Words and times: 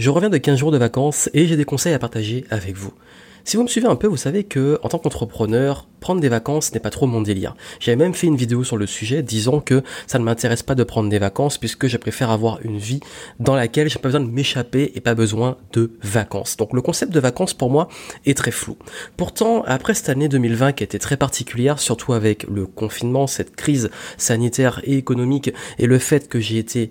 Je 0.00 0.08
reviens 0.08 0.30
de 0.30 0.38
15 0.38 0.58
jours 0.58 0.70
de 0.70 0.78
vacances 0.78 1.28
et 1.34 1.46
j'ai 1.46 1.58
des 1.58 1.66
conseils 1.66 1.92
à 1.92 1.98
partager 1.98 2.46
avec 2.48 2.74
vous. 2.74 2.94
Si 3.44 3.58
vous 3.58 3.64
me 3.64 3.68
suivez 3.68 3.86
un 3.86 3.96
peu, 3.96 4.06
vous 4.06 4.16
savez 4.16 4.44
que 4.44 4.78
en 4.82 4.88
tant 4.88 4.98
qu'entrepreneur, 4.98 5.88
prendre 6.00 6.22
des 6.22 6.30
vacances 6.30 6.72
n'est 6.72 6.80
pas 6.80 6.88
trop 6.88 7.06
mon 7.06 7.20
délire. 7.20 7.54
J'avais 7.80 7.96
même 7.96 8.14
fait 8.14 8.26
une 8.26 8.36
vidéo 8.36 8.64
sur 8.64 8.78
le 8.78 8.86
sujet 8.86 9.22
disant 9.22 9.60
que 9.60 9.82
ça 10.06 10.18
ne 10.18 10.24
m'intéresse 10.24 10.62
pas 10.62 10.74
de 10.74 10.84
prendre 10.84 11.10
des 11.10 11.18
vacances 11.18 11.58
puisque 11.58 11.86
je 11.86 11.98
préfère 11.98 12.30
avoir 12.30 12.60
une 12.62 12.78
vie 12.78 13.00
dans 13.40 13.54
laquelle 13.54 13.90
j'ai 13.90 13.98
pas 13.98 14.08
besoin 14.08 14.22
de 14.22 14.30
m'échapper 14.30 14.90
et 14.94 15.02
pas 15.02 15.14
besoin 15.14 15.58
de 15.74 15.92
vacances. 16.02 16.56
Donc 16.56 16.72
le 16.72 16.80
concept 16.80 17.12
de 17.12 17.20
vacances 17.20 17.52
pour 17.52 17.68
moi 17.68 17.88
est 18.24 18.38
très 18.38 18.52
flou. 18.52 18.78
Pourtant, 19.18 19.64
après 19.66 19.92
cette 19.92 20.08
année 20.08 20.30
2020 20.30 20.72
qui 20.72 20.82
a 20.82 20.86
été 20.86 20.98
très 20.98 21.18
particulière, 21.18 21.78
surtout 21.78 22.14
avec 22.14 22.44
le 22.44 22.64
confinement, 22.64 23.26
cette 23.26 23.54
crise 23.54 23.90
sanitaire 24.16 24.80
et 24.84 24.96
économique 24.96 25.52
et 25.78 25.84
le 25.84 25.98
fait 25.98 26.26
que 26.26 26.40
j'ai 26.40 26.56
été 26.56 26.90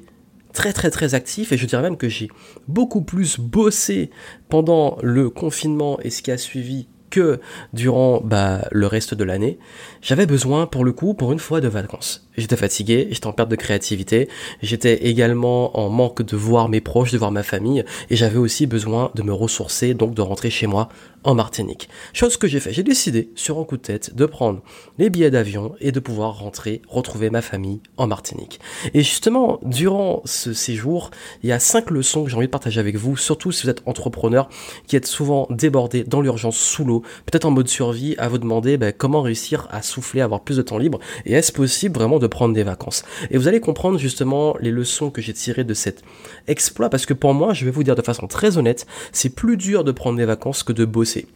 très 0.59 0.73
très 0.73 0.91
très 0.91 1.13
actif 1.13 1.53
et 1.53 1.57
je 1.57 1.65
dirais 1.65 1.81
même 1.81 1.95
que 1.95 2.09
j'ai 2.09 2.27
beaucoup 2.67 3.01
plus 3.01 3.39
bossé 3.39 4.09
pendant 4.49 4.97
le 5.01 5.29
confinement 5.29 6.01
et 6.01 6.09
ce 6.09 6.21
qui 6.21 6.31
a 6.31 6.37
suivi 6.37 6.89
que 7.09 7.39
durant 7.73 8.21
bah, 8.23 8.67
le 8.71 8.87
reste 8.87 9.13
de 9.13 9.23
l'année, 9.23 9.59
j'avais 10.01 10.25
besoin 10.25 10.67
pour 10.67 10.83
le 10.85 10.91
coup, 10.91 11.13
pour 11.13 11.31
une 11.31 11.39
fois, 11.39 11.61
de 11.61 11.67
vacances. 11.67 12.27
J'étais 12.37 12.55
fatigué, 12.55 13.07
j'étais 13.11 13.27
en 13.27 13.33
perte 13.33 13.49
de 13.49 13.55
créativité, 13.55 14.29
j'étais 14.61 15.07
également 15.07 15.77
en 15.77 15.89
manque 15.89 16.21
de 16.21 16.37
voir 16.37 16.69
mes 16.69 16.79
proches, 16.79 17.11
de 17.11 17.17
voir 17.17 17.31
ma 17.31 17.43
famille, 17.43 17.83
et 18.09 18.15
j'avais 18.15 18.37
aussi 18.37 18.65
besoin 18.65 19.11
de 19.15 19.23
me 19.23 19.33
ressourcer, 19.33 19.93
donc 19.93 20.13
de 20.13 20.21
rentrer 20.21 20.49
chez 20.49 20.67
moi 20.67 20.89
en 21.23 21.35
Martinique. 21.35 21.89
Chose 22.13 22.37
que 22.37 22.47
j'ai 22.47 22.61
fait, 22.61 22.71
j'ai 22.71 22.83
décidé 22.83 23.31
sur 23.35 23.59
un 23.59 23.65
coup 23.65 23.75
de 23.75 23.81
tête 23.81 24.15
de 24.15 24.25
prendre 24.25 24.61
les 24.97 25.09
billets 25.09 25.31
d'avion 25.31 25.75
et 25.81 25.91
de 25.91 25.99
pouvoir 25.99 26.39
rentrer, 26.39 26.81
retrouver 26.87 27.29
ma 27.29 27.41
famille 27.41 27.81
en 27.97 28.07
Martinique. 28.07 28.59
Et 28.93 29.03
justement, 29.03 29.59
durant 29.63 30.21
ce 30.23 30.53
séjour, 30.53 31.11
il 31.43 31.49
y 31.49 31.51
a 31.51 31.59
cinq 31.59 31.89
leçons 31.89 32.23
que 32.23 32.29
j'ai 32.29 32.37
envie 32.37 32.47
de 32.47 32.51
partager 32.51 32.79
avec 32.79 32.95
vous, 32.95 33.17
surtout 33.17 33.51
si 33.51 33.63
vous 33.63 33.69
êtes 33.69 33.81
entrepreneur, 33.85 34.47
qui 34.87 34.95
êtes 34.95 35.07
souvent 35.07 35.47
débordé 35.49 36.03
dans 36.05 36.21
l'urgence 36.21 36.57
sous 36.57 36.85
l'eau, 36.85 36.98
peut-être 37.25 37.45
en 37.45 37.51
mode 37.51 37.67
survie, 37.67 38.15
à 38.17 38.27
vous 38.27 38.37
demander 38.37 38.77
ben, 38.77 38.93
comment 38.95 39.21
réussir 39.21 39.67
à 39.71 39.81
souffler, 39.81 40.21
avoir 40.21 40.41
plus 40.41 40.57
de 40.57 40.61
temps 40.61 40.77
libre, 40.77 40.99
et 41.25 41.33
est-ce 41.33 41.51
possible 41.51 41.95
vraiment 41.95 42.19
de 42.19 42.27
prendre 42.27 42.53
des 42.53 42.63
vacances? 42.63 43.03
Et 43.31 43.37
vous 43.37 43.47
allez 43.47 43.59
comprendre 43.59 43.97
justement 43.97 44.55
les 44.59 44.71
leçons 44.71 45.09
que 45.09 45.21
j'ai 45.21 45.33
tirées 45.33 45.63
de 45.63 45.73
cet 45.73 46.03
exploit, 46.47 46.89
parce 46.89 47.05
que 47.05 47.13
pour 47.13 47.33
moi, 47.33 47.53
je 47.53 47.65
vais 47.65 47.71
vous 47.71 47.83
dire 47.83 47.95
de 47.95 48.01
façon 48.01 48.27
très 48.27 48.57
honnête, 48.57 48.85
c'est 49.11 49.35
plus 49.35 49.57
dur 49.57 49.83
de 49.83 49.91
prendre 49.91 50.17
des 50.17 50.25
vacances 50.25 50.63
que 50.63 50.73
de 50.73 50.85
bosser. 50.85 51.27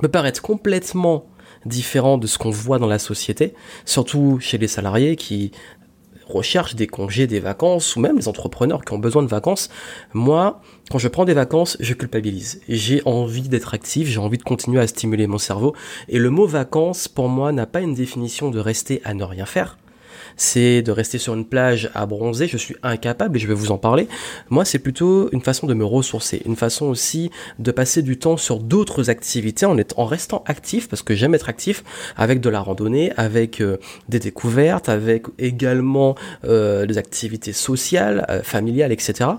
peut 0.00 0.08
paraître 0.08 0.42
complètement 0.42 1.26
différent 1.66 2.18
de 2.18 2.26
ce 2.26 2.38
qu'on 2.38 2.50
voit 2.50 2.78
dans 2.78 2.86
la 2.86 2.98
société, 2.98 3.54
surtout 3.84 4.38
chez 4.40 4.58
les 4.58 4.68
salariés 4.68 5.16
qui 5.16 5.52
recherchent 6.26 6.74
des 6.74 6.86
congés, 6.86 7.26
des 7.26 7.40
vacances, 7.40 7.96
ou 7.96 8.00
même 8.00 8.16
les 8.16 8.28
entrepreneurs 8.28 8.84
qui 8.84 8.92
ont 8.92 8.98
besoin 8.98 9.22
de 9.22 9.28
vacances. 9.28 9.70
Moi, 10.12 10.60
quand 10.90 10.98
je 10.98 11.08
prends 11.08 11.24
des 11.24 11.34
vacances, 11.34 11.76
je 11.80 11.94
culpabilise. 11.94 12.60
J'ai 12.68 13.02
envie 13.04 13.48
d'être 13.48 13.74
actif, 13.74 14.08
j'ai 14.08 14.20
envie 14.20 14.38
de 14.38 14.42
continuer 14.42 14.80
à 14.80 14.86
stimuler 14.86 15.26
mon 15.26 15.38
cerveau. 15.38 15.74
Et 16.08 16.18
le 16.18 16.30
mot 16.30 16.46
vacances, 16.46 17.08
pour 17.08 17.28
moi, 17.28 17.52
n'a 17.52 17.66
pas 17.66 17.80
une 17.80 17.94
définition 17.94 18.50
de 18.50 18.58
rester 18.58 19.00
à 19.04 19.14
ne 19.14 19.24
rien 19.24 19.46
faire 19.46 19.78
c'est 20.36 20.82
de 20.82 20.92
rester 20.92 21.18
sur 21.18 21.34
une 21.34 21.44
plage 21.44 21.90
à 21.94 22.06
bronzer, 22.06 22.48
je 22.48 22.56
suis 22.56 22.76
incapable 22.82 23.36
et 23.36 23.40
je 23.40 23.46
vais 23.46 23.54
vous 23.54 23.70
en 23.70 23.78
parler. 23.78 24.08
Moi, 24.50 24.64
c'est 24.64 24.78
plutôt 24.78 25.30
une 25.32 25.40
façon 25.40 25.66
de 25.66 25.74
me 25.74 25.84
ressourcer, 25.84 26.42
une 26.46 26.56
façon 26.56 26.86
aussi 26.86 27.30
de 27.58 27.70
passer 27.70 28.02
du 28.02 28.18
temps 28.18 28.36
sur 28.36 28.58
d'autres 28.58 29.10
activités 29.10 29.66
en, 29.66 30.04
restant 30.04 30.42
actif, 30.46 30.88
parce 30.88 31.02
que 31.02 31.14
j'aime 31.14 31.34
être 31.34 31.48
actif, 31.48 31.84
avec 32.16 32.40
de 32.40 32.48
la 32.50 32.60
randonnée, 32.60 33.12
avec 33.16 33.60
euh, 33.60 33.78
des 34.08 34.18
découvertes, 34.18 34.88
avec 34.88 35.26
également 35.38 36.14
euh, 36.44 36.86
des 36.86 36.98
activités 36.98 37.52
sociales, 37.52 38.26
euh, 38.28 38.42
familiales, 38.42 38.92
etc. 38.92 39.30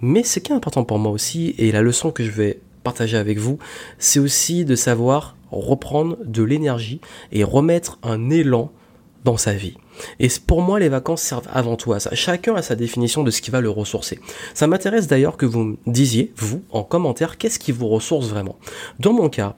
Mais 0.00 0.22
ce 0.22 0.40
qui 0.40 0.52
est 0.52 0.54
important 0.54 0.84
pour 0.84 0.98
moi 0.98 1.12
aussi, 1.12 1.54
et 1.58 1.72
la 1.72 1.82
leçon 1.82 2.10
que 2.10 2.24
je 2.24 2.30
vais 2.30 2.60
partager 2.82 3.16
avec 3.16 3.38
vous, 3.38 3.58
c'est 3.98 4.20
aussi 4.20 4.64
de 4.64 4.76
savoir 4.76 5.36
reprendre 5.50 6.16
de 6.24 6.42
l'énergie 6.42 7.00
et 7.32 7.44
remettre 7.44 7.98
un 8.02 8.30
élan 8.30 8.70
dans 9.24 9.36
sa 9.36 9.52
vie. 9.52 9.76
Et 10.18 10.28
pour 10.46 10.62
moi, 10.62 10.78
les 10.78 10.88
vacances 10.88 11.22
servent 11.22 11.48
avant 11.52 11.76
tout 11.76 11.92
à 11.92 12.00
ça. 12.00 12.14
Chacun 12.14 12.54
a 12.54 12.62
sa 12.62 12.76
définition 12.76 13.22
de 13.22 13.30
ce 13.30 13.40
qui 13.40 13.50
va 13.50 13.60
le 13.60 13.70
ressourcer. 13.70 14.18
Ça 14.54 14.66
m'intéresse 14.66 15.06
d'ailleurs 15.06 15.36
que 15.36 15.46
vous 15.46 15.62
me 15.62 15.76
disiez, 15.86 16.32
vous, 16.36 16.62
en 16.70 16.82
commentaire, 16.82 17.38
qu'est-ce 17.38 17.58
qui 17.58 17.72
vous 17.72 17.88
ressource 17.88 18.28
vraiment? 18.28 18.56
Dans 18.98 19.12
mon 19.12 19.28
cas, 19.28 19.56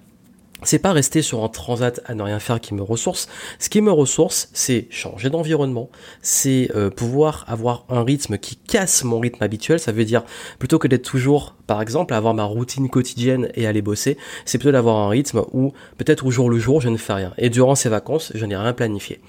c'est 0.64 0.80
pas 0.80 0.92
rester 0.92 1.22
sur 1.22 1.44
un 1.44 1.48
transat 1.48 2.00
à 2.04 2.14
ne 2.14 2.22
rien 2.22 2.40
faire 2.40 2.60
qui 2.60 2.74
me 2.74 2.82
ressource. 2.82 3.28
Ce 3.60 3.68
qui 3.68 3.80
me 3.80 3.92
ressource, 3.92 4.48
c'est 4.52 4.88
changer 4.90 5.30
d'environnement, 5.30 5.88
c'est 6.20 6.70
euh, 6.74 6.90
pouvoir 6.90 7.44
avoir 7.46 7.84
un 7.88 8.02
rythme 8.02 8.38
qui 8.38 8.56
casse 8.56 9.04
mon 9.04 9.20
rythme 9.20 9.42
habituel. 9.44 9.78
Ça 9.78 9.92
veut 9.92 10.04
dire 10.04 10.24
plutôt 10.58 10.80
que 10.80 10.88
d'être 10.88 11.04
toujours, 11.04 11.54
par 11.68 11.80
exemple, 11.80 12.12
avoir 12.12 12.34
ma 12.34 12.42
routine 12.42 12.88
quotidienne 12.88 13.50
et 13.54 13.68
aller 13.68 13.82
bosser, 13.82 14.18
c'est 14.44 14.58
plutôt 14.58 14.72
d'avoir 14.72 14.96
un 14.96 15.08
rythme 15.08 15.44
où 15.52 15.72
peut-être 15.96 16.26
au 16.26 16.32
jour 16.32 16.50
le 16.50 16.58
jour 16.58 16.80
je 16.80 16.88
ne 16.88 16.96
fais 16.96 17.12
rien. 17.12 17.32
Et 17.38 17.50
durant 17.50 17.76
ces 17.76 17.88
vacances, 17.88 18.32
je 18.34 18.44
n'ai 18.44 18.56
rien 18.56 18.72
planifié. 18.72 19.20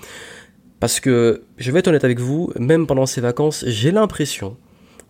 Parce 0.79 0.99
que, 0.99 1.43
je 1.57 1.71
vais 1.71 1.79
être 1.79 1.87
honnête 1.87 2.03
avec 2.03 2.19
vous, 2.19 2.51
même 2.57 2.87
pendant 2.87 3.05
ces 3.05 3.21
vacances, 3.21 3.65
j'ai 3.67 3.91
l'impression 3.91 4.57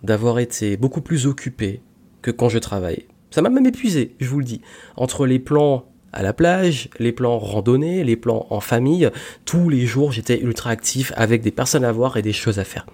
d'avoir 0.04 0.40
été 0.40 0.78
beaucoup 0.78 1.02
plus 1.02 1.28
occupé 1.28 1.82
que 2.22 2.32
quand 2.32 2.50
je 2.50 2.58
travaille. 2.58 3.06
Ça 3.32 3.42
m'a 3.42 3.50
même 3.50 3.66
épuisé, 3.66 4.16
je 4.20 4.28
vous 4.30 4.40
le 4.40 4.46
dis. 4.46 4.62
Entre 4.96 5.28
les 5.28 5.40
plans 5.40 5.86
à 6.12 6.24
la 6.24 6.34
plage, 6.34 6.90
les 6.98 7.12
plans 7.12 7.38
randonnés, 7.38 8.04
les 8.04 8.16
plans 8.16 8.48
en 8.50 8.60
famille, 8.60 9.10
tous 9.46 9.70
les 9.70 9.86
jours 9.86 10.12
j'étais 10.12 10.40
ultra 10.40 10.72
actif 10.72 11.14
avec 11.16 11.44
des 11.44 11.52
personnes 11.52 11.86
à 11.86 11.92
voir 11.92 12.18
et 12.18 12.24
des 12.24 12.34
choses 12.34 12.58
à 12.58 12.64
faire. 12.64 12.88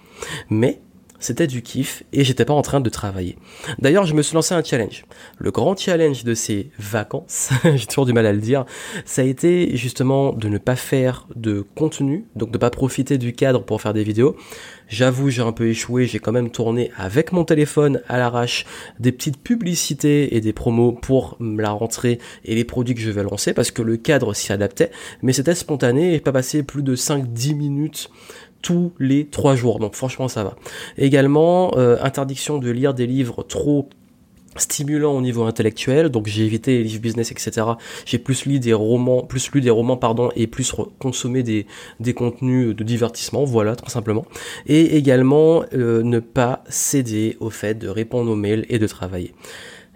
Mais 0.49 0.81
c'était 1.25 1.47
du 1.47 1.63
kiff 1.63 2.03
et 2.13 2.23
j'étais 2.23 2.45
pas 2.45 2.53
en 2.53 2.61
train 2.61 2.79
de 2.79 2.89
travailler. 2.89 3.35
D'ailleurs, 3.79 4.05
je 4.05 4.13
me 4.13 4.21
suis 4.21 4.35
lancé 4.35 4.53
un 4.53 4.63
challenge. 4.63 5.05
Le 5.39 5.49
grand 5.49 5.75
challenge 5.75 6.23
de 6.23 6.35
ces 6.35 6.69
vacances, 6.77 7.49
j'ai 7.75 7.87
toujours 7.87 8.05
du 8.05 8.13
mal 8.13 8.27
à 8.27 8.33
le 8.33 8.39
dire, 8.39 8.65
ça 9.05 9.23
a 9.23 9.25
été 9.25 9.75
justement 9.75 10.33
de 10.33 10.47
ne 10.49 10.59
pas 10.59 10.75
faire 10.75 11.27
de 11.35 11.65
contenu, 11.75 12.25
donc 12.35 12.51
de 12.51 12.57
pas 12.59 12.69
profiter 12.69 13.17
du 13.17 13.33
cadre 13.33 13.63
pour 13.63 13.81
faire 13.81 13.93
des 13.93 14.03
vidéos. 14.03 14.35
J'avoue, 14.87 15.31
j'ai 15.31 15.41
un 15.41 15.51
peu 15.51 15.67
échoué, 15.67 16.05
j'ai 16.05 16.19
quand 16.19 16.31
même 16.31 16.51
tourné 16.51 16.91
avec 16.95 17.31
mon 17.31 17.43
téléphone 17.43 18.01
à 18.07 18.19
l'arrache 18.19 18.65
des 18.99 19.11
petites 19.11 19.41
publicités 19.41 20.35
et 20.35 20.41
des 20.41 20.53
promos 20.53 20.91
pour 20.91 21.37
la 21.39 21.71
rentrée 21.71 22.19
et 22.43 22.53
les 22.53 22.65
produits 22.65 22.93
que 22.93 23.01
je 23.01 23.09
vais 23.09 23.23
lancer 23.23 23.55
parce 23.55 23.71
que 23.71 23.81
le 23.81 23.97
cadre 23.97 24.35
s'y 24.35 24.53
adaptait, 24.53 24.91
mais 25.23 25.33
c'était 25.33 25.55
spontané 25.55 26.13
et 26.13 26.19
pas 26.19 26.31
passé 26.31 26.61
plus 26.61 26.83
de 26.83 26.95
5-10 26.95 27.55
minutes 27.55 28.11
tous 28.65 28.93
les 28.99 29.27
trois 29.27 29.55
jours. 29.55 29.77
Donc 29.79 29.93
franchement 29.93 30.27
ça 30.27 30.43
va. 30.43 30.55
Également, 30.97 31.77
euh, 31.77 31.97
interdiction 32.01 32.57
de 32.57 32.71
lire 32.71 32.95
des 32.95 33.05
livres 33.05 33.43
trop 33.43 33.87
stimulants 34.57 35.15
au 35.15 35.21
niveau 35.21 35.43
intellectuel, 35.43 36.09
donc 36.09 36.27
j'ai 36.27 36.45
évité 36.45 36.77
les 36.77 36.83
livres 36.85 37.01
business, 37.01 37.31
etc. 37.31 37.67
J'ai 38.05 38.17
plus 38.17 38.45
lu 38.45 38.57
des 38.57 38.73
romans, 38.73 39.21
plus 39.21 39.51
lu 39.51 39.61
des 39.61 39.69
romans, 39.69 39.97
pardon, 39.97 40.31
et 40.35 40.47
plus 40.47 40.73
consommé 40.97 41.43
des, 41.43 41.67
des 41.99 42.13
contenus 42.13 42.75
de 42.75 42.83
divertissement, 42.83 43.43
voilà, 43.43 43.75
tout 43.75 43.89
simplement. 43.89 44.25
Et 44.65 44.95
également, 44.97 45.63
euh, 45.73 46.01
ne 46.03 46.19
pas 46.19 46.63
céder 46.69 47.37
au 47.39 47.49
fait 47.49 47.75
de 47.75 47.89
répondre 47.89 48.31
aux 48.31 48.35
mails 48.35 48.65
et 48.69 48.79
de 48.79 48.87
travailler. 48.87 49.33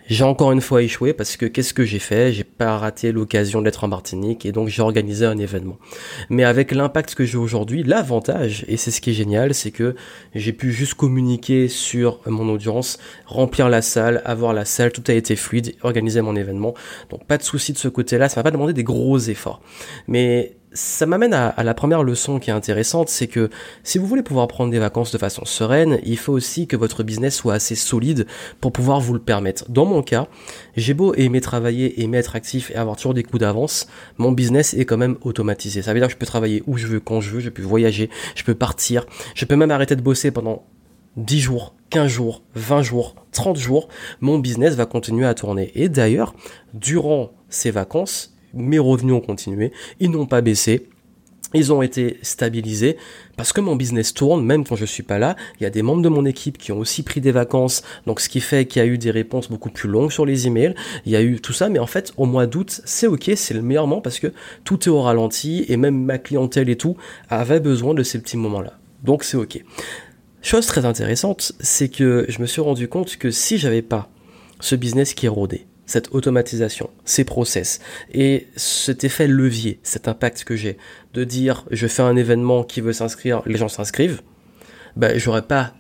J'ai 0.10 0.24
encore 0.24 0.52
une 0.52 0.62
fois 0.62 0.82
échoué 0.82 1.14
parce 1.14 1.38
que 1.38 1.46
qu'est-ce 1.46 1.72
que 1.72 1.86
j'ai 1.86 2.00
fait? 2.00 2.34
J'ai 2.34 2.44
pas 2.44 2.78
raté 2.80 3.12
l'occasion 3.12 3.62
d'être 3.62 3.84
en 3.84 3.88
Martinique 3.88 4.44
et 4.44 4.52
donc 4.52 4.68
j'ai 4.68 4.82
organisé 4.82 5.24
un 5.24 5.38
événement. 5.38 5.78
Mais 6.32 6.44
avec 6.44 6.72
l'impact 6.72 7.14
que 7.14 7.26
j'ai 7.26 7.38
aujourd'hui, 7.38 7.84
l'avantage, 7.84 8.66
et 8.68 8.76
c'est 8.76 8.90
ce 8.90 9.02
qui 9.02 9.12
est 9.12 9.14
génial, 9.14 9.54
c'est 9.54 9.70
que 9.70 9.96
j'ai 10.34 10.52
pu 10.52 10.72
juste 10.72 10.96
communiquer 10.96 11.68
sur 11.68 12.22
mon 12.26 12.50
audience, 12.50 12.98
remplir 13.28 13.70
la 13.70 13.84
salle, 13.84 14.24
avoir 14.26 14.54
la 14.54 14.66
salle, 14.66 14.92
tout 14.92 15.04
a 15.10 15.14
été 15.14 15.36
fluide, 15.36 15.76
organiser 15.84 16.22
mon 16.22 16.36
événement. 16.36 16.74
Donc 17.12 17.28
pas 17.28 17.38
de 17.38 17.44
souci 17.44 17.72
de 17.72 17.78
ce 17.78 17.88
côté-là, 17.88 18.30
ça 18.30 18.40
m'a 18.40 18.44
pas 18.44 18.52
demandé 18.52 18.74
des 18.74 18.84
gros 18.84 19.20
efforts. 19.20 19.62
Mais 20.08 20.56
ça 20.72 21.06
m'amène 21.06 21.34
à, 21.34 21.64
la 21.64 21.74
première 21.74 22.04
leçon 22.04 22.40
qui 22.40 22.50
est 22.50 22.54
intéressante, 22.54 23.10
c'est 23.10 23.28
que 23.28 23.50
si 23.84 23.98
vous 23.98 24.06
voulez 24.06 24.22
pouvoir 24.22 24.48
prendre 24.48 24.72
des 24.72 24.80
vacances 24.80 25.12
de 25.12 25.18
façon 25.18 25.44
sereine, 25.46 26.00
il 26.04 26.18
faut 26.18 26.34
aussi 26.34 26.68
que 26.68 26.76
votre 26.76 27.04
business 27.04 27.36
soit 27.36 27.56
assez 27.56 27.76
solide 27.76 28.28
pour 28.62 28.72
pouvoir 28.72 29.00
vous 29.00 29.14
le 29.14 29.20
permettre. 29.20 29.70
Dans 29.70 29.86
mon 29.86 30.04
cas, 30.04 30.28
j'ai 30.76 30.94
beau 30.94 31.14
aimer 31.16 31.42
travailler, 31.42 32.02
aimer 32.04 32.20
être 32.20 32.36
actif 32.36 32.70
et 32.72 32.76
avoir 32.76 32.98
toujours 32.98 33.14
des 33.14 33.24
coups 33.24 33.42
d'avance, 33.42 33.88
mon 34.18 34.32
business 34.32 34.74
est 34.74 34.86
quand 34.86 34.98
même 34.98 35.18
automatisé. 35.22 35.82
Ça 35.82 35.94
veut 35.94 36.00
dire 36.00 36.08
que 36.08 36.14
je 36.14 36.18
peux 36.18 36.26
travailler 36.26 36.64
où 36.68 36.78
je 36.78 36.88
veux, 36.88 37.00
quand 37.00 37.20
je 37.20 37.32
veux, 37.32 37.40
je 37.40 37.50
peux 37.50 37.64
voyager, 37.64 38.10
je 38.36 38.44
peux 38.44 38.56
partir, 38.56 39.06
je 39.34 39.46
peux 39.46 39.56
même 39.56 39.72
arrêter 39.72 39.96
de 39.96 40.02
bosser 40.02 40.30
pendant 40.30 40.64
10 41.18 41.40
jours, 41.40 41.74
15 41.90 42.08
jours, 42.08 42.44
20 42.54 42.84
jours, 42.84 43.16
30 43.32 43.58
jours, 43.58 43.88
mon 44.22 44.38
business 44.38 44.76
va 44.76 44.86
continuer 44.86 45.26
à 45.26 45.34
tourner. 45.34 45.72
Et 45.74 45.90
d'ailleurs, 45.90 46.36
durant 46.74 47.32
ces 47.50 47.72
vacances, 47.72 48.36
mes 48.54 48.80
revenus 48.80 49.14
ont 49.14 49.22
continué, 49.22 49.72
ils 50.00 50.12
n'ont 50.12 50.26
pas 50.26 50.42
baissé. 50.42 50.88
Ils 51.56 51.74
ont 51.74 51.82
été 51.82 52.20
stabilisés 52.22 52.96
parce 53.36 53.54
que 53.54 53.62
mon 53.62 53.76
business 53.76 54.14
tourne, 54.14 54.46
même 54.46 54.64
quand 54.64 54.76
je 54.76 54.86
suis 54.86 55.02
pas 55.02 55.18
là. 55.18 55.36
Il 55.60 55.64
y 55.64 55.66
a 55.66 55.72
des 55.72 55.82
membres 55.82 56.04
de 56.04 56.10
mon 56.10 56.24
équipe 56.26 56.60
qui 56.60 56.72
ont 56.72 56.78
aussi 56.78 57.02
pris 57.02 57.22
des 57.22 57.32
vacances, 57.32 57.82
donc 58.06 58.20
ce 58.20 58.30
qui 58.30 58.40
fait 58.40 58.66
qu'il 58.66 58.84
y 58.84 58.86
a 58.86 58.88
eu 58.88 59.00
des 59.00 59.10
réponses 59.10 59.50
beaucoup 59.50 59.72
plus 59.72 59.90
longues 59.90 60.12
sur 60.12 60.28
les 60.28 60.46
emails. 60.46 60.76
Il 61.08 61.12
y 61.12 61.16
a 61.16 61.24
eu 61.24 61.42
tout 61.42 61.54
ça, 61.54 61.70
mais 61.70 61.80
en 61.80 61.88
fait, 61.88 62.14
au 62.18 62.28
mois 62.28 62.46
d'août, 62.46 62.82
c'est 62.86 63.08
ok, 63.08 63.32
c'est 63.36 63.56
le 63.56 63.64
meilleur 63.64 63.88
moment 63.88 64.02
parce 64.02 64.20
que 64.20 64.32
tout 64.64 64.84
est 64.84 64.90
au 64.90 65.02
ralenti 65.02 65.66
et 65.68 65.76
même 65.76 66.00
ma 66.04 66.20
clientèle 66.20 66.70
et 66.70 66.76
tout 66.76 66.98
avait 67.30 67.60
besoin 67.60 67.96
de 67.96 68.04
ces 68.04 68.22
petits 68.22 68.38
moments-là. 68.38 68.74
Donc 69.04 69.24
c'est 69.24 69.38
ok. 69.38 69.64
Chose 70.44 70.68
très 70.68 70.86
intéressante, 70.86 71.54
c'est 71.60 71.90
que 71.90 72.26
je 72.30 72.42
me 72.42 72.46
suis 72.46 72.62
rendu 72.62 72.88
compte 72.88 73.18
que 73.18 73.32
si 73.32 73.58
j'avais 73.58 73.82
pas 73.82 74.10
ce 74.60 74.76
business 74.76 75.14
qui 75.14 75.26
est 75.26 75.30
rodé, 75.30 75.66
cette 75.90 76.14
automatisation, 76.14 76.92
ces 77.04 77.24
process 77.24 77.80
et 78.14 78.46
cet 78.56 79.04
effet 79.04 79.28
levier, 79.28 79.80
cet 79.82 80.08
impact 80.08 80.44
que 80.44 80.56
j'ai 80.56 80.78
de 81.16 81.24
dire 81.24 81.66
je 81.72 81.88
fais 81.88 82.04
un 82.04 82.16
événement 82.16 82.64
qui 82.64 82.80
veut 82.80 82.94
s'inscrire, 82.94 83.42
les 83.48 83.58
gens 83.58 83.70
s'inscrivent, 83.70 84.22
ben 84.96 85.18
j'aurais 85.18 85.42
pas 85.42 85.74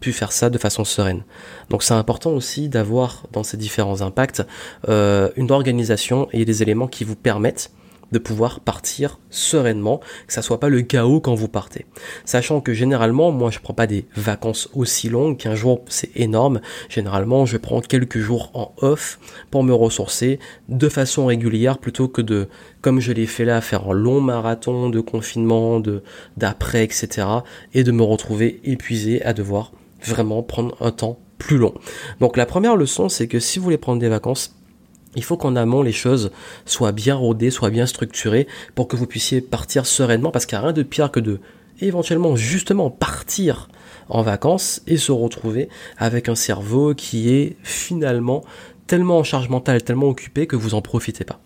pu 0.00 0.14
faire 0.14 0.32
ça 0.32 0.48
de 0.48 0.56
façon 0.56 0.84
sereine. 0.84 1.24
Donc 1.68 1.82
c'est 1.82 1.92
important 1.92 2.30
aussi 2.30 2.70
d'avoir 2.70 3.26
dans 3.32 3.42
ces 3.42 3.58
différents 3.58 4.00
impacts 4.00 4.42
euh, 4.88 5.28
une 5.36 5.50
organisation 5.50 6.26
et 6.32 6.46
des 6.46 6.62
éléments 6.62 6.88
qui 6.88 7.04
vous 7.04 7.16
permettent 7.16 7.70
de 8.12 8.18
pouvoir 8.18 8.60
partir 8.60 9.18
sereinement, 9.30 10.00
que 10.26 10.32
ça 10.32 10.42
soit 10.42 10.60
pas 10.60 10.68
le 10.68 10.82
chaos 10.82 11.20
quand 11.20 11.34
vous 11.34 11.48
partez. 11.48 11.86
Sachant 12.24 12.60
que 12.60 12.72
généralement, 12.72 13.30
moi 13.32 13.50
je 13.50 13.58
prends 13.60 13.74
pas 13.74 13.86
des 13.86 14.06
vacances 14.16 14.68
aussi 14.74 15.08
longues, 15.08 15.36
qu'un 15.36 15.54
jour 15.54 15.84
c'est 15.88 16.10
énorme. 16.16 16.60
Généralement, 16.88 17.46
je 17.46 17.56
prends 17.56 17.80
quelques 17.80 18.18
jours 18.18 18.50
en 18.54 18.74
off 18.78 19.18
pour 19.50 19.62
me 19.62 19.74
ressourcer 19.74 20.38
de 20.68 20.88
façon 20.88 21.26
régulière 21.26 21.78
plutôt 21.78 22.08
que 22.08 22.22
de, 22.22 22.48
comme 22.80 23.00
je 23.00 23.12
l'ai 23.12 23.26
fait 23.26 23.44
là, 23.44 23.60
faire 23.60 23.88
un 23.88 23.94
long 23.94 24.20
marathon 24.20 24.90
de 24.90 25.00
confinement, 25.00 25.80
de, 25.80 26.02
d'après, 26.36 26.84
etc. 26.84 27.26
et 27.74 27.84
de 27.84 27.92
me 27.92 28.02
retrouver 28.02 28.60
épuisé 28.64 29.22
à 29.22 29.32
devoir 29.32 29.72
vraiment 30.02 30.42
prendre 30.42 30.76
un 30.80 30.90
temps 30.90 31.18
plus 31.38 31.58
long. 31.58 31.74
Donc 32.20 32.36
la 32.36 32.46
première 32.46 32.76
leçon, 32.76 33.08
c'est 33.08 33.26
que 33.26 33.40
si 33.40 33.58
vous 33.58 33.64
voulez 33.64 33.78
prendre 33.78 34.00
des 34.00 34.08
vacances, 34.08 34.59
il 35.16 35.24
faut 35.24 35.36
qu'en 35.36 35.56
amont 35.56 35.82
les 35.82 35.92
choses 35.92 36.30
soient 36.66 36.92
bien 36.92 37.14
rodées, 37.14 37.50
soient 37.50 37.70
bien 37.70 37.86
structurées 37.86 38.46
pour 38.74 38.88
que 38.88 38.96
vous 38.96 39.06
puissiez 39.06 39.40
partir 39.40 39.86
sereinement 39.86 40.30
parce 40.30 40.46
qu'il 40.46 40.56
n'y 40.56 40.62
a 40.62 40.66
rien 40.66 40.72
de 40.72 40.82
pire 40.82 41.10
que 41.10 41.20
de 41.20 41.40
éventuellement 41.80 42.36
justement 42.36 42.90
partir 42.90 43.68
en 44.08 44.22
vacances 44.22 44.82
et 44.86 44.96
se 44.96 45.12
retrouver 45.12 45.68
avec 45.96 46.28
un 46.28 46.34
cerveau 46.34 46.94
qui 46.94 47.30
est 47.30 47.56
finalement 47.62 48.44
tellement 48.86 49.18
en 49.18 49.24
charge 49.24 49.48
mentale, 49.48 49.82
tellement 49.82 50.08
occupé 50.08 50.46
que 50.46 50.56
vous 50.56 50.74
en 50.74 50.82
profitez 50.82 51.24
pas. 51.24 51.40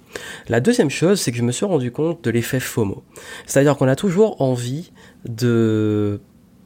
La 0.49 0.61
deuxième 0.61 0.89
chose, 0.89 1.21
c'est 1.21 1.31
que 1.31 1.37
je 1.37 1.43
me 1.43 1.53
suis 1.53 1.67
rendu 1.67 1.93
compte 1.93 2.25
de 2.25 2.31
l'effet 2.31 2.59
FOMO. 2.59 3.03
C'est-à-dire 3.47 3.77
qu'on 3.77 3.89
a 3.89 3.97
toujours 3.97 4.41
envie 4.41 4.93
de 5.29 6.21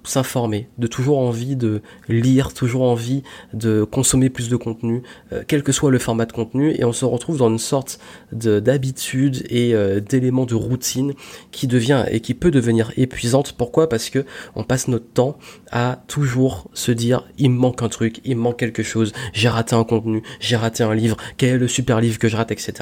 s'informer, 0.08 0.68
de 0.78 0.86
toujours 0.86 1.18
envie 1.18 1.56
de 1.56 1.82
lire, 2.08 2.54
toujours 2.54 2.82
envie 2.82 3.22
de 3.52 3.84
consommer 3.84 4.30
plus 4.30 4.48
de 4.48 4.56
contenu, 4.56 5.02
euh, 5.32 5.42
quel 5.46 5.62
que 5.62 5.72
soit 5.72 5.90
le 5.90 5.98
format 5.98 6.26
de 6.26 6.32
contenu, 6.32 6.74
et 6.74 6.84
on 6.84 6.92
se 6.92 7.04
retrouve 7.04 7.38
dans 7.38 7.48
une 7.48 7.58
sorte 7.58 7.98
d'habitude 8.32 9.44
et 9.50 9.74
euh, 9.74 10.00
d'éléments 10.00 10.46
de 10.46 10.54
routine 10.54 11.14
qui 11.50 11.66
devient 11.66 12.04
et 12.10 12.20
qui 12.20 12.34
peut 12.34 12.50
devenir 12.50 12.92
épuisante. 12.96 13.52
Pourquoi? 13.52 13.88
Parce 13.88 14.10
que 14.10 14.24
on 14.54 14.64
passe 14.64 14.88
notre 14.88 15.06
temps 15.06 15.38
à 15.70 16.02
toujours 16.08 16.68
se 16.74 16.92
dire 16.92 17.24
il 17.38 17.50
me 17.50 17.58
manque 17.58 17.82
un 17.82 17.88
truc, 17.88 18.20
il 18.24 18.36
me 18.36 18.42
manque 18.42 18.58
quelque 18.58 18.82
chose, 18.82 19.12
j'ai 19.32 19.48
raté 19.48 19.74
un 19.74 19.84
contenu, 19.84 20.22
j'ai 20.40 20.56
raté 20.56 20.82
un 20.82 20.94
livre, 20.94 21.16
quel 21.36 21.50
est 21.50 21.58
le 21.58 21.68
super 21.68 22.00
livre 22.00 22.18
que 22.18 22.28
je 22.28 22.36
rate, 22.36 22.50
etc. 22.50 22.72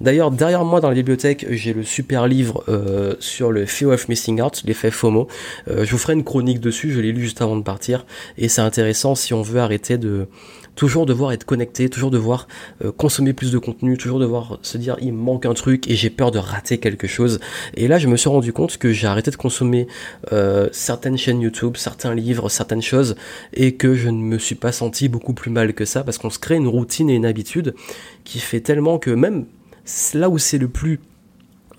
D'ailleurs, 0.00 0.30
derrière 0.30 0.64
moi 0.64 0.80
dans 0.80 0.88
la 0.88 0.94
bibliothèque, 0.94 1.46
j'ai 1.50 1.72
le 1.72 1.82
super 1.82 2.26
livre 2.26 2.64
euh, 2.68 3.14
sur 3.20 3.52
le 3.52 3.66
Fear 3.66 3.92
of 3.92 4.08
Missing 4.08 4.40
Out, 4.40 4.62
l'effet 4.64 4.90
FOMO. 4.90 5.28
je 5.66 5.90
vous 5.90 5.98
ferai 5.98 6.14
une 6.14 6.24
chronique 6.24 6.60
dessus 6.60 6.92
je 6.92 7.00
l'ai 7.00 7.12
lu 7.12 7.22
juste 7.22 7.42
avant 7.42 7.56
de 7.56 7.62
partir, 7.62 8.06
et 8.38 8.48
c'est 8.48 8.60
intéressant 8.60 9.14
si 9.14 9.34
on 9.34 9.42
veut 9.42 9.60
arrêter 9.60 9.98
de 9.98 10.28
toujours 10.76 11.06
devoir 11.06 11.32
être 11.32 11.44
connecté, 11.44 11.88
toujours 11.88 12.10
devoir 12.10 12.46
euh, 12.84 12.92
consommer 12.92 13.32
plus 13.32 13.50
de 13.50 13.58
contenu, 13.58 13.98
toujours 13.98 14.20
devoir 14.20 14.58
se 14.62 14.78
dire 14.78 14.96
il 15.00 15.12
manque 15.12 15.46
un 15.46 15.54
truc 15.54 15.90
et 15.90 15.96
j'ai 15.96 16.10
peur 16.10 16.30
de 16.30 16.38
rater 16.38 16.78
quelque 16.78 17.08
chose. 17.08 17.40
Et 17.74 17.88
là, 17.88 17.98
je 17.98 18.06
me 18.06 18.16
suis 18.16 18.28
rendu 18.28 18.52
compte 18.52 18.76
que 18.76 18.92
j'ai 18.92 19.06
arrêté 19.06 19.30
de 19.30 19.36
consommer 19.36 19.88
euh, 20.32 20.68
certaines 20.70 21.18
chaînes 21.18 21.40
YouTube, 21.40 21.76
certains 21.76 22.14
livres, 22.14 22.48
certaines 22.48 22.82
choses, 22.82 23.16
et 23.54 23.74
que 23.74 23.94
je 23.94 24.08
ne 24.08 24.18
me 24.18 24.38
suis 24.38 24.54
pas 24.54 24.70
senti 24.72 25.08
beaucoup 25.08 25.34
plus 25.34 25.50
mal 25.50 25.74
que 25.74 25.84
ça 25.84 26.04
parce 26.04 26.18
qu'on 26.18 26.30
se 26.30 26.38
crée 26.38 26.56
une 26.56 26.68
routine 26.68 27.10
et 27.10 27.14
une 27.14 27.26
habitude 27.26 27.74
qui 28.24 28.38
fait 28.38 28.60
tellement 28.60 28.98
que 28.98 29.10
même 29.10 29.46
là 30.14 30.28
où 30.28 30.38
c'est 30.38 30.58
le 30.58 30.68
plus 30.68 31.00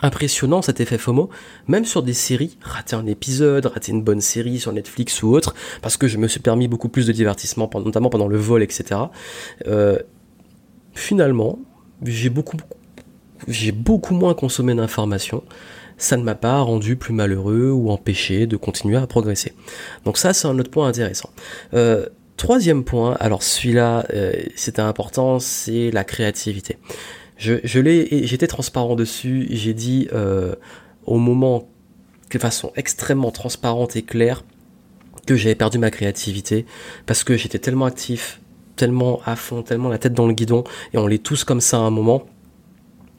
impressionnant 0.01 0.61
cet 0.61 0.79
effet 0.79 0.97
FOMO, 0.97 1.29
même 1.67 1.85
sur 1.85 2.03
des 2.03 2.13
séries, 2.13 2.57
rater 2.61 2.95
un 2.95 3.05
épisode, 3.05 3.65
rater 3.65 3.91
une 3.91 4.03
bonne 4.03 4.21
série 4.21 4.59
sur 4.59 4.71
Netflix 4.71 5.23
ou 5.23 5.33
autre, 5.33 5.55
parce 5.81 5.97
que 5.97 6.07
je 6.07 6.17
me 6.17 6.27
suis 6.27 6.39
permis 6.39 6.67
beaucoup 6.67 6.89
plus 6.89 7.07
de 7.07 7.11
divertissement, 7.11 7.69
notamment 7.73 8.09
pendant 8.09 8.27
le 8.27 8.37
vol, 8.37 8.63
etc. 8.63 9.01
Euh, 9.67 9.97
finalement, 10.93 11.59
j'ai 12.03 12.29
beaucoup, 12.29 12.57
j'ai 13.47 13.71
beaucoup 13.71 14.13
moins 14.13 14.33
consommé 14.33 14.73
d'informations. 14.75 15.43
Ça 15.97 16.15
ne 16.15 16.23
m'a 16.23 16.35
pas 16.35 16.59
rendu 16.59 16.95
plus 16.95 17.13
malheureux 17.13 17.71
ou 17.71 17.89
empêché 17.89 18.45
de 18.45 18.55
continuer 18.55 18.97
à 18.97 19.07
progresser. 19.07 19.53
Donc 20.05 20.17
ça, 20.17 20.33
c'est 20.33 20.47
un 20.47 20.59
autre 20.59 20.69
point 20.69 20.87
intéressant. 20.87 21.31
Euh, 21.73 22.05
troisième 22.37 22.83
point, 22.83 23.17
alors 23.19 23.41
celui-là, 23.41 24.05
euh, 24.13 24.33
important, 24.77 25.39
c'est 25.39 25.89
la 25.89 26.03
créativité. 26.03 26.77
Je, 27.37 27.55
je 27.63 27.79
l'ai, 27.79 28.25
j'étais 28.25 28.47
transparent 28.47 28.95
dessus. 28.95 29.47
J'ai 29.49 29.73
dit 29.73 30.07
euh, 30.13 30.55
au 31.05 31.17
moment, 31.17 31.69
de 32.31 32.39
façon 32.39 32.71
extrêmement 32.75 33.31
transparente 33.31 33.95
et 33.95 34.01
claire, 34.01 34.43
que 35.25 35.35
j'avais 35.35 35.55
perdu 35.55 35.77
ma 35.77 35.91
créativité 35.91 36.65
parce 37.05 37.23
que 37.23 37.37
j'étais 37.37 37.59
tellement 37.59 37.85
actif, 37.85 38.41
tellement 38.75 39.21
à 39.25 39.35
fond, 39.35 39.61
tellement 39.61 39.89
la 39.89 39.97
tête 39.97 40.13
dans 40.13 40.27
le 40.27 40.33
guidon, 40.33 40.63
et 40.93 40.97
on 40.97 41.07
l'est 41.07 41.23
tous 41.23 41.43
comme 41.43 41.61
ça 41.61 41.77
à 41.77 41.81
un 41.81 41.89
moment, 41.89 42.25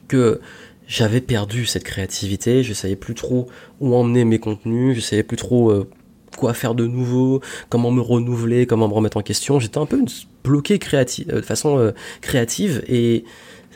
que 0.07 0.41
j'avais 0.87 1.21
perdu 1.21 1.65
cette 1.65 1.83
créativité. 1.83 2.63
Je 2.63 2.73
savais 2.73 2.95
plus 2.95 3.13
trop 3.13 3.47
où 3.79 3.95
emmener 3.95 4.25
mes 4.25 4.39
contenus, 4.39 4.95
je 4.95 5.01
savais 5.01 5.23
plus 5.23 5.37
trop 5.37 5.69
euh, 5.69 5.87
quoi 6.35 6.53
faire 6.53 6.75
de 6.75 6.87
nouveau, 6.87 7.41
comment 7.69 7.91
me 7.91 8.01
renouveler, 8.01 8.65
comment 8.65 8.87
me 8.87 8.93
remettre 8.93 9.17
en 9.17 9.21
question. 9.21 9.59
J'étais 9.59 9.77
un 9.77 9.85
peu 9.85 10.03
bloqué 10.43 10.79
créative, 10.79 11.29
euh, 11.29 11.41
de 11.41 11.45
façon 11.45 11.77
euh, 11.77 11.91
créative 12.21 12.83
et 12.87 13.23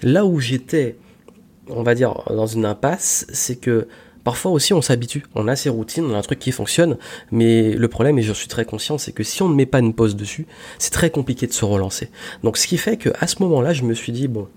Là 0.04 0.26
où 0.26 0.40
j'étais, 0.40 0.98
on 1.68 1.84
va 1.84 1.96
dire, 1.96 2.24
dans 2.30 2.46
une 2.46 2.66
impasse, 2.66 3.26
c'est 3.32 3.56
que 3.56 3.88
parfois 4.24 4.52
aussi 4.52 4.74
on 4.74 4.82
s'habitue, 4.82 5.24
on 5.36 5.48
a 5.48 5.56
ses 5.56 5.70
routines, 5.70 6.06
on 6.06 6.14
a 6.14 6.18
un 6.18 6.22
truc 6.22 6.40
qui 6.40 6.52
fonctionne, 6.52 6.98
mais 7.32 7.74
le 7.74 7.88
problème, 7.88 8.20
et 8.20 8.22
je 8.22 8.34
suis 8.34 8.48
très 8.48 8.66
conscient, 8.66 8.98
c'est 8.98 9.12
que 9.12 9.24
si 9.24 9.42
on 9.42 9.50
ne 9.50 9.56
met 9.56 9.66
pas 9.66 9.80
une 9.80 9.94
pause 9.94 10.16
dessus, 10.16 10.46
c'est 10.80 10.92
très 10.92 11.10
compliqué 11.10 11.48
de 11.48 11.54
se 11.54 11.66
relancer. 11.66 12.10
Donc 12.44 12.58
ce 12.58 12.68
qui 12.68 12.78
fait 12.78 12.98
que 12.98 13.10
à 13.20 13.28
ce 13.28 13.42
moment-là, 13.44 13.74
je 13.74 13.84
me 13.84 13.94
suis 13.94 14.12
dit, 14.12 14.28
bon, 14.28 14.48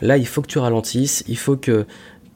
là 0.00 0.16
il 0.16 0.26
faut 0.26 0.42
que 0.42 0.48
tu 0.48 0.58
ralentisses, 0.58 1.24
il 1.28 1.36
faut 1.36 1.56
que 1.56 1.86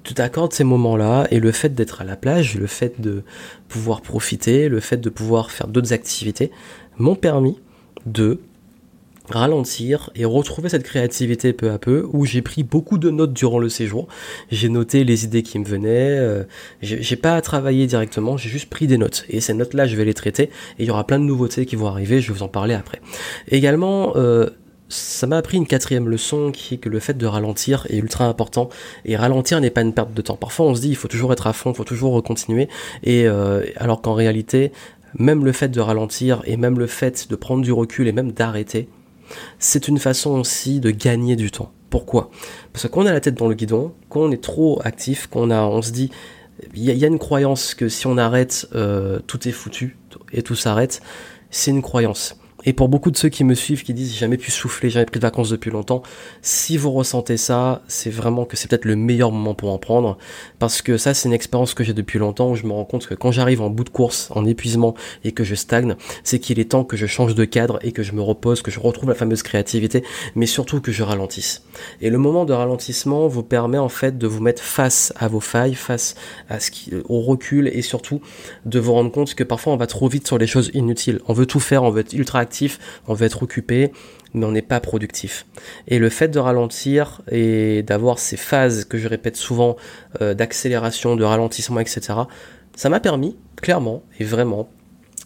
tu 0.03 0.15
t'accordes 0.15 0.53
ces 0.53 0.63
moments-là, 0.63 1.27
et 1.33 1.41
le 1.41 1.51
fait 1.51 1.75
d'être 1.75 2.01
à 2.01 2.05
la 2.05 2.17
plage, 2.17 2.55
le 2.55 2.69
fait 2.69 3.01
de 3.01 3.25
pouvoir 3.69 4.03
profiter, 4.03 4.69
le 4.69 4.79
fait 4.79 4.99
de 4.99 5.11
pouvoir 5.11 5.51
faire 5.51 5.67
d'autres 5.67 5.93
activités, 5.93 6.53
m'ont 6.99 7.17
permis 7.17 7.59
de 8.07 8.41
ralentir 9.29 10.11
et 10.15 10.25
retrouver 10.25 10.69
cette 10.69 10.83
créativité 10.83 11.53
peu 11.53 11.71
à 11.71 11.79
peu 11.79 12.07
où 12.13 12.25
j'ai 12.25 12.43
pris 12.43 12.63
beaucoup 12.63 12.99
de 12.99 13.11
notes 13.11 13.33
durant 13.33 13.59
le 13.59 13.69
séjour. 13.69 14.09
J'ai 14.51 14.69
noté 14.69 15.05
les 15.05 15.25
idées 15.25 15.43
qui 15.43 15.59
me 15.59 15.65
venaient 15.65 16.19
euh, 16.19 16.45
j'ai 16.83 17.17
pas 17.17 17.37
à 17.37 17.41
travailler 17.41 17.87
directement 17.87 18.37
j'ai 18.37 18.49
juste 18.49 18.71
pris 18.71 18.87
des 18.87 18.99
notes. 18.99 19.25
Et 19.29 19.41
ces 19.41 19.55
notes 19.55 19.75
là 19.75 19.87
je 19.87 19.97
vais 19.97 20.05
les 20.05 20.15
traiter 20.15 20.45
et 20.45 20.51
il 20.81 20.87
y 20.87 20.91
aura 20.91 21.07
plein 21.07 21.19
de 21.19 21.25
nouveautés 21.25 21.67
qui 21.67 21.77
vont 21.77 21.87
arriver 21.87 22.21
je 22.21 22.33
vais 22.33 22.39
vous 22.39 22.45
en 22.45 22.49
parler 22.49 22.75
après. 22.75 23.01
Également 23.49 24.13
euh, 24.17 24.49
ça 24.89 25.27
m'a 25.27 25.39
appris 25.39 25.57
une 25.57 25.67
quatrième 25.67 26.09
leçon 26.09 26.53
qui 26.53 26.75
est 26.75 26.79
que 26.79 26.89
le 26.89 27.01
fait 27.01 27.15
de 27.15 27.27
ralentir 27.27 27.87
est 27.91 27.97
ultra 27.97 28.27
important. 28.27 28.69
Et 29.05 29.17
ralentir 29.17 29.61
n'est 29.61 29.71
pas 29.71 29.81
une 29.81 29.93
perte 29.93 30.15
de 30.15 30.23
temps. 30.23 30.37
Parfois 30.37 30.67
on 30.67 30.75
se 30.77 30.81
dit 30.81 30.91
il 30.91 30.97
faut 30.97 31.09
toujours 31.09 31.33
être 31.33 31.49
à 31.49 31.53
fond, 31.53 31.73
il 31.73 31.77
faut 31.77 31.85
toujours 31.85 32.23
continuer. 32.23 32.69
Et 33.03 33.27
euh, 33.27 33.65
alors 33.77 34.01
qu'en 34.01 34.15
réalité 34.15 34.71
même 35.19 35.45
le 35.45 35.53
fait 35.53 35.69
de 35.69 35.81
ralentir 35.81 36.43
et 36.45 36.57
même 36.57 36.79
le 36.79 36.87
fait 36.87 37.29
de 37.29 37.37
prendre 37.37 37.63
du 37.63 37.73
recul 37.73 38.07
et 38.07 38.13
même 38.13 38.33
d'arrêter 38.33 38.89
c'est 39.59 39.89
une 39.89 39.99
façon 39.99 40.31
aussi 40.39 40.81
de 40.81 40.91
gagner 40.91 41.37
du 41.37 41.51
temps. 41.51 41.73
Pourquoi? 41.91 42.31
Parce 42.73 42.85
que 42.85 42.89
quand 42.89 43.03
on 43.03 43.07
a 43.07 43.13
la 43.13 43.21
tête 43.21 43.35
dans 43.35 43.49
le 43.49 43.55
guidon, 43.55 43.93
quand 44.09 44.21
on 44.21 44.31
est 44.31 44.43
trop 44.43 44.81
actif, 44.85 45.29
qu'on 45.29 45.51
a, 45.51 45.63
on 45.63 45.83
se 45.83 45.93
dit, 45.93 46.11
il 46.75 46.83
y, 46.83 47.05
a 47.05 47.09
une 47.09 47.19
croyance 47.19 47.75
que 47.75 47.89
si 47.89 48.07
on 48.07 48.17
arrête, 48.17 48.67
euh, 48.75 49.19
tout 49.27 49.47
est 49.47 49.53
foutu 49.53 49.99
et 50.33 50.43
tout 50.43 50.55
s'arrête. 50.55 51.03
C'est 51.51 51.71
une 51.71 51.83
croyance. 51.83 52.37
Et 52.69 52.73
pour 52.73 52.89
beaucoup 52.89 53.13
de 53.13 53.17
ceux 53.17 53.29
qui 53.29 53.45
me 53.45 53.55
suivent, 53.55 53.85
qui 53.85 53.95
disent 53.95 54.13
j'ai 54.13 54.19
jamais 54.19 54.37
pu 54.37 54.51
souffler, 54.51 54.91
jamais 54.91 55.07
pris 55.07 55.21
de 55.21 55.25
vacances 55.25 55.51
depuis 55.51 55.71
longtemps, 55.71 56.03
si 56.43 56.77
vous 56.77 56.91
ressentez 56.91 57.37
ça, 57.37 57.83
c'est 57.87 58.11
vraiment 58.11 58.45
que 58.45 58.57
c'est 58.57 58.69
peut-être 58.69 58.85
le 58.85 58.97
meilleur 58.97 59.31
moment 59.31 59.55
pour 59.55 59.73
en 59.73 59.79
prendre, 59.79 60.19
parce 60.59 60.83
que 60.83 60.97
ça 60.99 61.15
c'est 61.15 61.29
une 61.29 61.33
expérience 61.33 61.75
que 61.75 61.85
j'ai 61.85 61.95
depuis 61.95 62.19
longtemps 62.19 62.51
où 62.51 62.57
je 62.57 62.67
me 62.67 62.73
rends 62.73 62.85
compte 62.85 63.07
que 63.07 63.15
quand 63.15 63.31
j'arrive 63.31 63.63
en 63.63 63.71
bout 63.71 63.85
de 63.85 63.91
course, 63.91 64.33
en 64.33 64.45
épuisement 64.45 64.95
et 65.23 65.31
que 65.31 65.45
je 65.45 65.55
stagne, 65.55 65.95
c'est 66.25 66.41
qu'il 66.41 66.59
est 66.59 66.73
temps 66.73 66.83
que 66.83 66.97
je 66.97 67.07
change 67.07 67.37
de 67.37 67.45
cadre 67.45 67.79
et 67.83 67.93
que 67.93 68.03
je 68.03 68.13
me 68.13 68.21
repose, 68.21 68.63
que 68.63 68.73
je 68.73 68.81
retrouve 68.81 69.11
la 69.11 69.15
fameuse 69.15 69.45
créativité, 69.45 70.03
mais 70.35 70.47
surtout 70.47 70.81
que 70.81 70.91
je 70.91 71.05
ralentisse. 71.05 71.63
Et 72.01 72.11
le 72.11 72.19
moment 72.19 72.45
de 72.45 72.53
ralentissement 72.53 73.29
vous 73.29 73.45
permet 73.45 73.79
en 73.79 73.89
fait 73.89 74.19
de 74.19 74.27
vous 74.27 74.43
mettre 74.43 74.63
face 74.63 75.13
à 75.17 75.29
vos 75.29 75.39
failles, 75.39 75.77
face 75.77 76.17
à 76.49 76.59
ce 76.59 76.73
qui, 76.73 76.93
au 77.09 77.21
recul 77.21 77.69
et 77.69 77.83
surtout 77.83 78.21
de 78.65 78.81
vous 78.81 78.93
rendre 78.93 79.13
compte 79.13 79.37
que 79.37 79.45
parfois 79.45 79.73
on 79.73 79.77
va 79.77 79.87
trop 79.87 80.09
vite 80.09 80.27
sur 80.27 80.37
les 80.37 80.49
choses 80.49 80.73
inutiles. 80.75 81.21
On 81.29 81.33
veut 81.33 81.47
tout 81.47 81.61
faire, 81.61 81.85
on 81.85 81.91
veut 81.91 82.01
être 82.01 82.13
ultra 82.13 82.41
actif 82.41 82.56
on 83.07 83.15
veut 83.15 83.27
être 83.27 83.43
occupé, 83.43 83.93
mais 84.35 84.47
on 84.47 84.53
n'est 84.53 84.63
pas 84.63 84.81
productif. 84.81 85.47
Et 85.89 85.99
le 85.99 86.09
fait 86.09 86.29
de 86.29 86.39
ralentir 86.39 87.23
et 87.31 87.83
d'avoir 87.83 88.19
ces 88.19 88.37
phases 88.37 88.85
que 88.85 88.99
je 88.99 89.09
répète 89.09 89.37
souvent 89.37 89.77
euh, 90.21 90.35
d'accélération, 90.35 91.17
de 91.17 91.25
ralentissement, 91.25 91.81
etc., 91.81 92.01
ça 92.75 92.89
m'a 92.89 93.01
permis, 93.01 93.37
clairement 93.57 94.03
et 94.21 94.25
vraiment, 94.25 94.69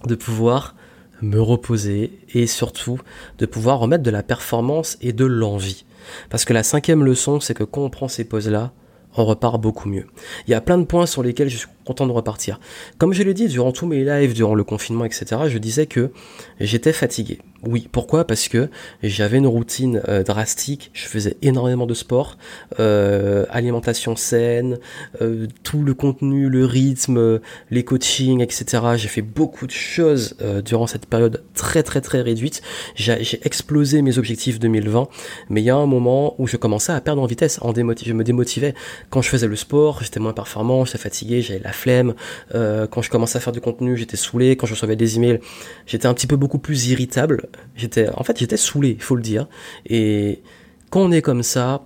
de 0.06 0.14
pouvoir 0.14 0.76
me 1.20 1.40
reposer 1.40 2.18
et 2.32 2.46
surtout 2.46 2.98
de 3.38 3.46
pouvoir 3.46 3.80
remettre 3.80 4.02
de 4.02 4.10
la 4.10 4.22
performance 4.22 4.96
et 5.02 5.12
de 5.12 5.24
l'envie. 5.24 5.84
Parce 6.30 6.44
que 6.44 6.52
la 6.52 6.62
cinquième 6.62 7.04
leçon, 7.04 7.40
c'est 7.40 7.54
que 7.54 7.64
quand 7.64 7.82
on 7.82 7.90
prend 7.90 8.08
ces 8.08 8.24
pauses-là, 8.24 8.72
on 9.16 9.24
repart 9.24 9.60
beaucoup 9.60 9.88
mieux. 9.88 10.06
Il 10.46 10.50
y 10.50 10.54
a 10.54 10.60
plein 10.60 10.78
de 10.78 10.84
points 10.84 11.06
sur 11.06 11.22
lesquels 11.22 11.48
je 11.48 11.58
suis 11.58 11.68
content 11.90 12.06
de 12.06 12.12
repartir. 12.12 12.60
Comme 12.98 13.12
je 13.12 13.24
l'ai 13.24 13.34
dit 13.34 13.48
durant 13.48 13.72
tous 13.72 13.86
mes 13.86 14.04
lives, 14.04 14.32
durant 14.32 14.54
le 14.54 14.62
confinement, 14.62 15.04
etc., 15.04 15.24
je 15.48 15.58
disais 15.58 15.86
que 15.86 16.12
j'étais 16.60 16.92
fatigué. 16.92 17.40
Oui, 17.66 17.88
pourquoi? 17.92 18.24
Parce 18.26 18.48
que 18.48 18.70
j'avais 19.02 19.36
une 19.36 19.46
routine 19.46 20.00
euh, 20.08 20.22
drastique, 20.22 20.90
je 20.94 21.06
faisais 21.06 21.36
énormément 21.42 21.86
de 21.86 21.92
sport, 21.92 22.38
euh, 22.78 23.44
alimentation 23.50 24.16
saine, 24.16 24.78
euh, 25.20 25.46
tout 25.62 25.82
le 25.82 25.92
contenu, 25.92 26.48
le 26.48 26.64
rythme, 26.64 27.40
les 27.70 27.84
coachings, 27.84 28.40
etc. 28.40 28.82
J'ai 28.96 29.08
fait 29.08 29.20
beaucoup 29.20 29.66
de 29.66 29.72
choses 29.72 30.36
durant 30.64 30.86
cette 30.86 31.06
période 31.06 31.42
très 31.54 31.82
très 31.82 32.00
très 32.00 32.22
réduite. 32.22 32.62
J'ai 32.94 33.40
explosé 33.44 34.00
mes 34.00 34.16
objectifs 34.16 34.58
2020, 34.58 35.08
mais 35.50 35.60
il 35.60 35.64
y 35.64 35.70
a 35.70 35.76
un 35.76 35.86
moment 35.86 36.34
où 36.38 36.46
je 36.46 36.56
commençais 36.56 36.92
à 36.92 37.00
perdre 37.00 37.20
en 37.20 37.26
vitesse, 37.26 37.58
en 37.60 37.74
je 37.74 38.12
me 38.12 38.24
démotivais. 38.24 38.74
Quand 39.10 39.22
je 39.22 39.28
faisais 39.28 39.48
le 39.48 39.56
sport, 39.56 40.02
j'étais 40.02 40.20
moins 40.20 40.32
performant, 40.32 40.84
j'étais 40.84 40.98
fatigué, 40.98 41.42
j'avais 41.42 41.60
la 41.60 41.72
flemme. 41.80 42.14
quand 42.52 43.02
je 43.02 43.10
commençais 43.10 43.38
à 43.38 43.40
faire 43.40 43.52
du 43.52 43.60
contenu, 43.60 43.96
j'étais 43.96 44.16
saoulé. 44.16 44.56
Quand 44.56 44.66
je 44.66 44.74
recevais 44.74 44.96
des 44.96 45.16
emails, 45.16 45.40
j'étais 45.86 46.06
un 46.06 46.14
petit 46.14 46.26
peu 46.26 46.36
beaucoup 46.36 46.58
plus 46.58 46.88
irritable 46.88 47.48
J'étais, 47.76 48.08
en 48.10 48.24
fait, 48.24 48.38
j'étais 48.38 48.56
saoulé, 48.56 48.90
il 48.90 49.02
faut 49.02 49.16
le 49.16 49.22
dire. 49.22 49.48
Et 49.86 50.42
quand 50.90 51.00
on 51.00 51.12
est 51.12 51.22
comme 51.22 51.42
ça, 51.42 51.82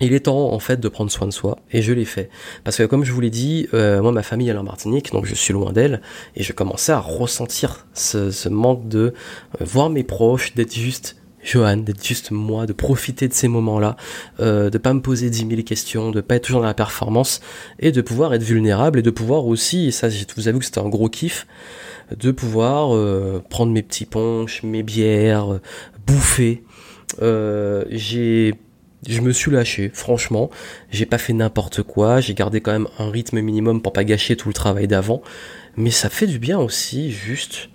il 0.00 0.14
est 0.14 0.20
temps 0.20 0.52
en 0.52 0.58
fait 0.58 0.80
de 0.80 0.88
prendre 0.88 1.10
soin 1.10 1.26
de 1.26 1.32
soi 1.32 1.58
et 1.70 1.82
je 1.82 1.92
l'ai 1.92 2.06
fait 2.06 2.30
parce 2.64 2.78
que 2.78 2.84
comme 2.84 3.04
je 3.04 3.12
vous 3.12 3.20
l'ai 3.20 3.28
dit 3.28 3.68
euh, 3.74 4.00
moi 4.00 4.12
ma 4.12 4.22
famille 4.22 4.48
est 4.48 4.56
en 4.56 4.62
Martinique 4.62 5.12
donc 5.12 5.26
je 5.26 5.34
suis 5.34 5.52
loin 5.52 5.72
d'elle 5.72 6.00
et 6.36 6.42
je 6.42 6.54
commençais 6.54 6.92
à 6.92 7.00
ressentir 7.00 7.86
ce, 7.92 8.48
manque 8.48 8.88
de 8.88 9.12
euh, 9.60 9.64
voir 9.64 9.90
mes 9.90 10.02
proches 10.02 10.54
d'être 10.54 10.74
juste 10.74 11.16
Johan, 11.42 11.78
d'être 11.78 12.04
juste 12.04 12.30
moi, 12.30 12.66
de 12.66 12.72
profiter 12.72 13.28
de 13.28 13.32
ces 13.32 13.48
moments-là, 13.48 13.96
euh, 14.40 14.70
de 14.70 14.78
pas 14.78 14.92
me 14.92 15.00
poser 15.00 15.30
dix 15.30 15.44
mille 15.44 15.64
questions, 15.64 16.10
de 16.10 16.20
pas 16.20 16.36
être 16.36 16.44
toujours 16.44 16.60
dans 16.60 16.66
la 16.66 16.74
performance 16.74 17.40
et 17.78 17.92
de 17.92 18.00
pouvoir 18.02 18.34
être 18.34 18.42
vulnérable 18.42 18.98
et 18.98 19.02
de 19.02 19.10
pouvoir 19.10 19.46
aussi, 19.46 19.88
et 19.88 19.90
ça 19.90 20.10
je 20.10 20.24
vous 20.36 20.48
avoue 20.48 20.58
que 20.58 20.64
c'était 20.64 20.80
un 20.80 20.88
gros 20.88 21.08
kiff, 21.08 21.46
de 22.16 22.30
pouvoir 22.30 22.94
euh, 22.94 23.42
prendre 23.48 23.72
mes 23.72 23.82
petits 23.82 24.06
punchs, 24.06 24.62
mes 24.62 24.82
bières, 24.82 25.54
euh, 25.54 25.60
bouffer. 26.06 26.64
Euh, 27.22 27.84
j'ai 27.90 28.54
je 29.08 29.22
me 29.22 29.32
suis 29.32 29.50
lâché, 29.50 29.90
franchement, 29.94 30.50
j'ai 30.90 31.06
pas 31.06 31.16
fait 31.16 31.32
n'importe 31.32 31.82
quoi, 31.82 32.20
j'ai 32.20 32.34
gardé 32.34 32.60
quand 32.60 32.72
même 32.72 32.88
un 32.98 33.10
rythme 33.10 33.40
minimum 33.40 33.80
pour 33.80 33.94
pas 33.94 34.04
gâcher 34.04 34.36
tout 34.36 34.48
le 34.48 34.52
travail 34.52 34.88
d'avant, 34.88 35.22
mais 35.78 35.90
ça 35.90 36.10
fait 36.10 36.26
du 36.26 36.38
bien 36.38 36.58
aussi 36.58 37.10
juste 37.10 37.70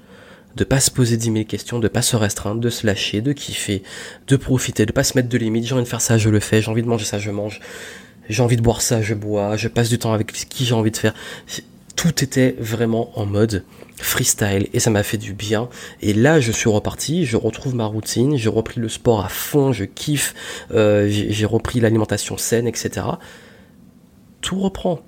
de 0.55 0.63
pas 0.63 0.79
se 0.79 0.91
poser 0.91 1.17
dix 1.17 1.31
mille 1.31 1.45
questions, 1.45 1.79
de 1.79 1.88
pas 1.88 2.01
se 2.01 2.15
restreindre, 2.15 2.62
de 2.62 2.69
se 2.69 2.85
lâcher, 2.85 3.21
de 3.21 3.33
kiffer, 3.33 3.83
de 4.27 4.35
profiter, 4.35 4.85
de 4.85 4.91
pas 4.91 5.03
se 5.03 5.17
mettre 5.17 5.29
de 5.29 5.38
limites, 5.38 5.65
j'ai 5.65 5.74
envie 5.74 5.83
de 5.83 5.89
faire 5.89 6.01
ça, 6.01 6.17
je 6.17 6.29
le 6.29 6.39
fais, 6.39 6.62
j'ai 6.62 6.71
envie 6.71 6.83
de 6.83 6.88
manger 6.88 7.05
ça, 7.05 7.19
je 7.19 7.31
mange, 7.31 7.59
j'ai 8.29 8.41
envie 8.41 8.57
de 8.57 8.62
boire 8.62 8.81
ça, 8.81 9.01
je 9.01 9.13
bois, 9.13 9.57
je 9.57 9.67
passe 9.67 9.89
du 9.89 10.00
temps 10.00 10.13
avec 10.13 10.31
qui 10.31 10.65
j'ai 10.65 10.74
envie 10.74 10.91
de 10.91 10.97
faire. 10.97 11.13
Tout 11.95 12.24
était 12.24 12.55
vraiment 12.59 13.17
en 13.17 13.25
mode 13.25 13.63
freestyle 13.97 14.67
et 14.74 14.79
ça 14.79 14.89
m'a 14.89 15.03
fait 15.03 15.17
du 15.17 15.33
bien. 15.33 15.69
Et 16.01 16.13
là, 16.13 16.39
je 16.39 16.51
suis 16.51 16.69
reparti, 16.69 17.25
je 17.25 17.38
retrouve 17.38 17.75
ma 17.75 17.85
routine, 17.85 18.35
j'ai 18.35 18.50
repris 18.50 18.81
le 18.81 18.89
sport 18.89 19.24
à 19.24 19.29
fond, 19.29 19.71
je 19.71 19.85
kiffe, 19.85 20.33
euh, 20.71 21.07
j'ai 21.09 21.45
repris 21.45 21.79
l'alimentation 21.79 22.38
saine, 22.38 22.67
etc. 22.67 23.07
Tout 24.41 24.59
reprend. 24.59 25.01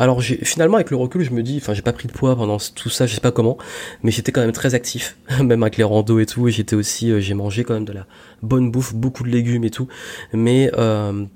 Alors 0.00 0.22
finalement 0.22 0.76
avec 0.76 0.90
le 0.90 0.96
recul 0.96 1.22
je 1.22 1.30
me 1.30 1.42
dis, 1.42 1.58
enfin 1.58 1.74
j'ai 1.74 1.82
pas 1.82 1.92
pris 1.92 2.08
de 2.08 2.12
poids 2.12 2.34
pendant 2.34 2.56
tout 2.56 2.88
ça, 2.88 3.06
je 3.06 3.14
sais 3.14 3.20
pas 3.20 3.32
comment, 3.32 3.58
mais 4.02 4.10
j'étais 4.10 4.32
quand 4.32 4.40
même 4.40 4.50
très 4.50 4.74
actif, 4.74 5.18
même 5.44 5.62
avec 5.62 5.76
les 5.76 5.84
randos 5.84 6.18
et 6.18 6.24
tout, 6.24 6.48
j'étais 6.48 6.74
aussi, 6.74 7.12
euh, 7.12 7.20
j'ai 7.20 7.34
mangé 7.34 7.64
quand 7.64 7.74
même 7.74 7.84
de 7.84 7.92
la 7.92 8.06
bonne 8.42 8.70
bouffe, 8.70 8.94
beaucoup 8.94 9.24
de 9.24 9.28
légumes 9.28 9.62
et 9.62 9.70
tout, 9.70 9.88
mais 10.32 10.70
euh, 10.78 11.26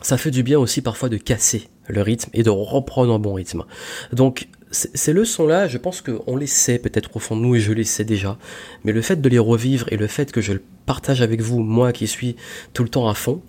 ça 0.00 0.16
fait 0.16 0.30
du 0.30 0.44
bien 0.44 0.60
aussi 0.60 0.80
parfois 0.80 1.08
de 1.08 1.16
casser 1.16 1.70
le 1.88 2.00
rythme 2.02 2.30
et 2.34 2.44
de 2.44 2.50
reprendre 2.50 3.12
un 3.12 3.18
bon 3.18 3.34
rythme. 3.34 3.64
Donc 4.12 4.46
ces 4.70 5.12
leçons-là, 5.12 5.66
je 5.66 5.78
pense 5.78 6.02
qu'on 6.02 6.36
les 6.36 6.46
sait 6.46 6.78
peut-être 6.78 7.16
au 7.16 7.18
fond 7.18 7.36
de 7.36 7.42
nous 7.42 7.54
et 7.54 7.60
je 7.60 7.72
les 7.72 7.84
sais 7.84 8.04
déjà, 8.04 8.38
mais 8.84 8.92
le 8.92 9.02
fait 9.02 9.20
de 9.20 9.28
les 9.28 9.38
revivre 9.38 9.86
et 9.90 9.96
le 9.96 10.06
fait 10.06 10.30
que 10.32 10.40
je 10.40 10.52
le 10.52 10.62
partage 10.86 11.22
avec 11.22 11.40
vous, 11.40 11.60
moi 11.60 11.92
qui 11.92 12.06
suis 12.06 12.36
tout 12.74 12.82
le 12.82 12.88
temps 12.88 13.08
à 13.08 13.14
fond, 13.14 13.42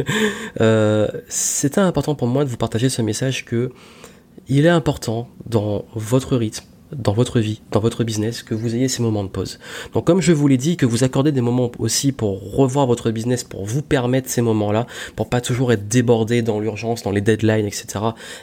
euh, 0.60 1.08
c'était 1.28 1.80
important 1.80 2.14
pour 2.14 2.28
moi 2.28 2.44
de 2.44 2.50
vous 2.50 2.56
partager 2.56 2.88
ce 2.88 3.02
message 3.02 3.44
que 3.44 3.72
il 4.48 4.66
est 4.66 4.70
important 4.70 5.28
dans 5.46 5.84
votre 5.94 6.36
rythme, 6.36 6.64
dans 6.92 7.12
votre 7.12 7.40
vie, 7.40 7.62
dans 7.70 7.80
votre 7.80 8.04
business, 8.04 8.42
que 8.42 8.54
vous 8.54 8.74
ayez 8.74 8.88
ces 8.88 9.02
moments 9.02 9.22
de 9.24 9.28
pause. 9.28 9.58
Donc 9.92 10.06
comme 10.06 10.20
je 10.20 10.32
vous 10.32 10.48
l'ai 10.48 10.56
dit, 10.56 10.76
que 10.76 10.86
vous 10.86 11.04
accordez 11.04 11.32
des 11.32 11.40
moments 11.40 11.70
aussi 11.78 12.12
pour 12.12 12.54
revoir 12.54 12.86
votre 12.86 13.10
business, 13.10 13.44
pour 13.44 13.64
vous 13.64 13.82
permettre 13.82 14.28
ces 14.28 14.42
moments-là, 14.42 14.86
pour 15.16 15.28
pas 15.28 15.40
toujours 15.40 15.72
être 15.72 15.88
débordé 15.88 16.42
dans 16.42 16.60
l'urgence, 16.60 17.02
dans 17.02 17.12
les 17.12 17.20
deadlines, 17.20 17.66
etc. 17.66 17.86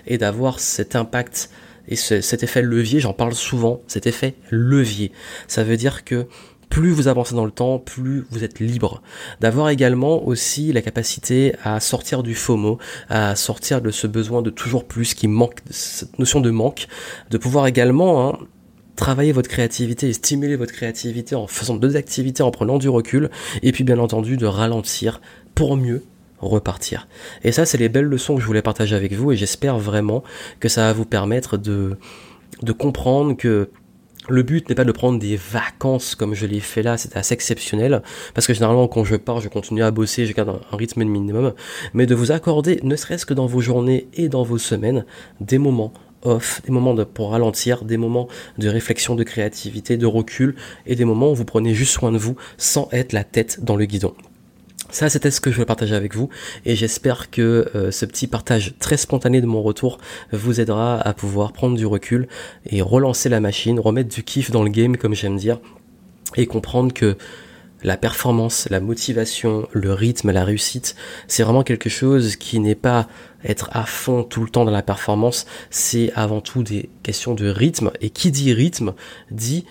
Et 0.05 0.17
d'avoir 0.17 0.59
cet 0.59 0.95
impact 0.95 1.49
et 1.87 1.95
cet 1.95 2.43
effet 2.43 2.61
levier, 2.61 2.99
j'en 2.99 3.13
parle 3.13 3.33
souvent, 3.33 3.81
cet 3.87 4.07
effet 4.07 4.35
levier. 4.49 5.11
Ça 5.47 5.63
veut 5.63 5.77
dire 5.77 6.03
que 6.03 6.27
plus 6.69 6.91
vous 6.91 7.07
avancez 7.07 7.33
dans 7.33 7.45
le 7.45 7.51
temps, 7.51 7.79
plus 7.79 8.25
vous 8.29 8.43
êtes 8.43 8.59
libre. 8.59 9.01
D'avoir 9.39 9.69
également 9.69 10.25
aussi 10.25 10.73
la 10.73 10.81
capacité 10.81 11.55
à 11.63 11.79
sortir 11.79 12.23
du 12.23 12.35
FOMO, 12.35 12.77
à 13.09 13.35
sortir 13.35 13.81
de 13.81 13.89
ce 13.91 14.07
besoin 14.07 14.41
de 14.41 14.49
toujours 14.49 14.85
plus 14.85 15.13
qui 15.13 15.27
manque, 15.27 15.59
cette 15.69 16.19
notion 16.19 16.41
de 16.41 16.51
manque, 16.51 16.87
de 17.29 17.37
pouvoir 17.37 17.67
également 17.67 18.27
hein, 18.27 18.37
travailler 18.95 19.31
votre 19.31 19.49
créativité 19.49 20.09
et 20.09 20.13
stimuler 20.13 20.55
votre 20.55 20.73
créativité 20.73 21.35
en 21.35 21.47
faisant 21.47 21.75
deux 21.75 21.95
activités, 21.95 22.43
en 22.43 22.51
prenant 22.51 22.77
du 22.77 22.89
recul, 22.89 23.29
et 23.63 23.71
puis 23.71 23.83
bien 23.83 23.99
entendu 23.99 24.37
de 24.37 24.45
ralentir 24.45 25.21
pour 25.55 25.77
mieux 25.77 26.03
repartir. 26.39 27.07
Et 27.43 27.51
ça, 27.51 27.65
c'est 27.65 27.77
les 27.77 27.89
belles 27.89 28.05
leçons 28.05 28.35
que 28.35 28.41
je 28.41 28.47
voulais 28.47 28.61
partager 28.61 28.95
avec 28.95 29.13
vous 29.13 29.31
et 29.31 29.35
j'espère 29.35 29.77
vraiment 29.79 30.23
que 30.59 30.69
ça 30.69 30.81
va 30.81 30.93
vous 30.93 31.05
permettre 31.05 31.57
de, 31.57 31.97
de 32.61 32.71
comprendre 32.71 33.35
que 33.35 33.69
le 34.29 34.43
but 34.43 34.67
n'est 34.67 34.75
pas 34.75 34.83
de 34.83 34.91
prendre 34.91 35.19
des 35.19 35.37
vacances 35.37 36.15
comme 36.15 36.33
je 36.33 36.45
l'ai 36.45 36.59
fait 36.59 36.83
là, 36.83 36.97
c'est 36.97 37.15
assez 37.15 37.33
exceptionnel, 37.33 38.01
parce 38.33 38.45
que 38.45 38.53
généralement 38.53 38.87
quand 38.87 39.03
je 39.03 39.15
pars, 39.15 39.39
je 39.39 39.47
continue 39.47 39.83
à 39.83 39.91
bosser, 39.91 40.25
je 40.25 40.33
garde 40.33 40.49
un, 40.49 40.75
rythme 40.75 41.03
minimum, 41.05 41.53
mais 41.93 42.05
de 42.05 42.15
vous 42.15 42.31
accorder, 42.31 42.79
ne 42.83 42.95
serait-ce 42.95 43.25
que 43.25 43.33
dans 43.33 43.45
vos 43.45 43.61
journées 43.61 44.07
et 44.13 44.27
dans 44.27 44.43
vos 44.43 44.57
semaines, 44.57 45.05
des 45.39 45.57
moments 45.57 45.93
off, 46.23 46.61
des 46.65 46.71
moments 46.71 46.95
pour 47.05 47.31
ralentir, 47.31 47.85
des 47.85 47.97
moments 47.97 48.27
de 48.57 48.67
réflexion, 48.67 49.15
de 49.15 49.23
créativité, 49.23 49.97
de 49.97 50.07
recul, 50.07 50.55
et 50.85 50.95
des 50.95 51.05
moments 51.05 51.31
où 51.31 51.35
vous 51.35 51.45
prenez 51.45 51.73
juste 51.73 51.93
soin 51.93 52.11
de 52.11 52.17
vous 52.17 52.35
sans 52.57 52.89
être 52.91 53.13
la 53.13 53.23
tête 53.23 53.63
dans 53.63 53.75
le 53.75 53.85
guidon. 53.85 54.13
Ça, 54.89 55.09
c'était 55.09 55.31
ce 55.31 55.41
que 55.41 55.51
je 55.51 55.55
voulais 55.55 55.65
partager 55.65 55.95
avec 55.95 56.15
vous. 56.15 56.29
Et 56.65 56.75
j'espère 56.75 57.29
que 57.29 57.69
euh, 57.75 57.91
ce 57.91 58.05
petit 58.05 58.27
partage 58.27 58.73
très 58.79 58.97
spontané 58.97 59.41
de 59.41 59.45
mon 59.45 59.61
retour 59.61 59.97
vous 60.31 60.61
aidera 60.61 60.99
à 60.99 61.13
pouvoir 61.13 61.51
prendre 61.51 61.75
du 61.75 61.85
recul 61.85 62.27
et 62.65 62.81
relancer 62.81 63.27
la 63.27 63.39
machine, 63.39 63.79
remettre 63.79 64.13
du 64.13 64.23
kiff 64.23 64.49
dans 64.49 64.63
le 64.63 64.69
game 64.69 64.95
comme 64.95 65.13
j'aime 65.13 65.37
dire 65.37 65.59
et 66.35 66.45
comprendre 66.45 66.93
que 66.93 67.17
la 67.83 67.97
performance, 67.97 68.67
la 68.69 68.79
motivation, 68.79 69.67
le 69.71 69.93
rythme, 69.93 70.31
la 70.31 70.43
réussite, 70.43 70.95
c'est 71.27 71.43
vraiment 71.43 71.63
quelque 71.63 71.89
chose 71.89 72.35
qui 72.35 72.59
n'est 72.59 72.75
pas 72.75 73.07
être 73.43 73.69
à 73.71 73.85
fond 73.85 74.23
tout 74.23 74.41
le 74.41 74.49
temps 74.49 74.65
dans 74.65 74.71
la 74.71 74.81
performance, 74.81 75.45
c'est 75.69 76.11
avant 76.15 76.41
tout 76.41 76.63
des 76.63 76.89
questions 77.03 77.35
de 77.35 77.47
rythme. 77.47 77.91
Et 78.01 78.09
qui 78.09 78.31
dit 78.31 78.51
rythme 78.53 78.93
dit 79.29 79.65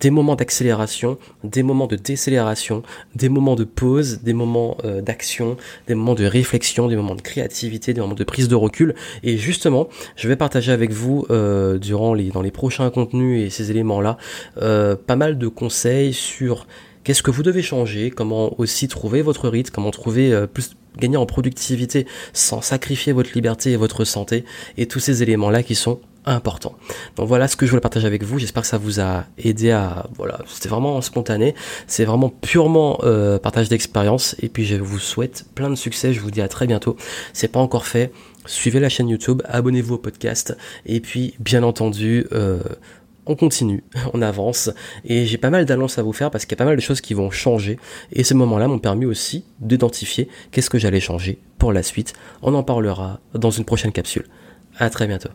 des 0.00 0.10
moments 0.10 0.36
d'accélération, 0.36 1.18
des 1.44 1.62
moments 1.62 1.86
de 1.86 1.96
décélération, 1.96 2.82
des 3.14 3.28
moments 3.28 3.56
de 3.56 3.64
pause, 3.64 4.20
des 4.22 4.32
moments 4.32 4.76
euh, 4.84 5.00
d'action, 5.00 5.56
des 5.86 5.94
moments 5.94 6.14
de 6.14 6.24
réflexion, 6.24 6.88
des 6.88 6.96
moments 6.96 7.14
de 7.14 7.22
créativité, 7.22 7.94
des 7.94 8.00
moments 8.00 8.14
de 8.14 8.24
prise 8.24 8.48
de 8.48 8.54
recul. 8.54 8.94
Et 9.22 9.36
justement, 9.36 9.88
je 10.16 10.28
vais 10.28 10.36
partager 10.36 10.72
avec 10.72 10.92
vous 10.92 11.26
euh, 11.30 11.78
durant 11.78 12.14
les 12.14 12.30
dans 12.30 12.42
les 12.42 12.50
prochains 12.50 12.90
contenus 12.90 13.46
et 13.46 13.50
ces 13.50 13.70
éléments-là 13.70 14.18
euh, 14.62 14.96
pas 14.96 15.16
mal 15.16 15.38
de 15.38 15.48
conseils 15.48 16.12
sur 16.12 16.66
qu'est-ce 17.04 17.22
que 17.22 17.30
vous 17.30 17.42
devez 17.42 17.62
changer, 17.62 18.10
comment 18.10 18.58
aussi 18.60 18.86
trouver 18.88 19.22
votre 19.22 19.48
rythme, 19.48 19.72
comment 19.74 19.90
trouver 19.90 20.46
plus 20.52 20.76
gagner 20.98 21.16
en 21.16 21.26
productivité 21.26 22.06
sans 22.32 22.60
sacrifier 22.60 23.12
votre 23.12 23.30
liberté 23.34 23.72
et 23.72 23.76
votre 23.76 24.04
santé 24.04 24.44
et 24.76 24.86
tous 24.86 24.98
ces 24.98 25.22
éléments 25.22 25.50
là 25.50 25.62
qui 25.62 25.74
sont 25.74 26.00
important. 26.28 26.74
Donc 27.16 27.28
voilà 27.28 27.48
ce 27.48 27.56
que 27.56 27.66
je 27.66 27.70
voulais 27.70 27.80
partager 27.80 28.06
avec 28.06 28.22
vous. 28.22 28.38
J'espère 28.38 28.62
que 28.62 28.68
ça 28.68 28.78
vous 28.78 29.00
a 29.00 29.24
aidé 29.38 29.70
à 29.70 30.06
voilà, 30.14 30.40
c'était 30.46 30.68
vraiment 30.68 31.00
spontané, 31.00 31.54
c'est 31.86 32.04
vraiment 32.04 32.28
purement 32.28 32.98
euh, 33.02 33.38
partage 33.38 33.68
d'expérience 33.68 34.36
et 34.40 34.48
puis 34.48 34.64
je 34.64 34.76
vous 34.76 34.98
souhaite 34.98 35.46
plein 35.54 35.70
de 35.70 35.74
succès. 35.74 36.12
Je 36.12 36.20
vous 36.20 36.30
dis 36.30 36.40
à 36.40 36.48
très 36.48 36.66
bientôt. 36.66 36.96
C'est 37.32 37.48
pas 37.48 37.60
encore 37.60 37.86
fait. 37.86 38.12
Suivez 38.46 38.80
la 38.80 38.88
chaîne 38.88 39.08
YouTube, 39.08 39.42
abonnez-vous 39.46 39.94
au 39.94 39.98
podcast 39.98 40.56
et 40.86 41.00
puis 41.00 41.34
bien 41.38 41.62
entendu 41.62 42.26
euh, 42.32 42.60
on 43.28 43.36
continue, 43.36 43.84
on 44.14 44.22
avance, 44.22 44.70
et 45.04 45.26
j'ai 45.26 45.38
pas 45.38 45.50
mal 45.50 45.66
d'annonces 45.66 45.98
à 45.98 46.02
vous 46.02 46.12
faire 46.12 46.30
parce 46.30 46.46
qu'il 46.46 46.52
y 46.52 46.58
a 46.58 46.62
pas 46.64 46.64
mal 46.64 46.76
de 46.76 46.80
choses 46.80 47.00
qui 47.00 47.14
vont 47.14 47.30
changer, 47.30 47.78
et 48.10 48.24
ces 48.24 48.34
moments-là 48.34 48.66
m'ont 48.66 48.78
permis 48.78 49.04
aussi 49.04 49.44
d'identifier 49.60 50.28
qu'est-ce 50.50 50.70
que 50.70 50.78
j'allais 50.78 51.00
changer 51.00 51.38
pour 51.58 51.72
la 51.72 51.82
suite. 51.82 52.14
On 52.42 52.54
en 52.54 52.62
parlera 52.62 53.20
dans 53.34 53.50
une 53.50 53.64
prochaine 53.64 53.92
capsule. 53.92 54.26
À 54.78 54.90
très 54.90 55.06
bientôt. 55.06 55.30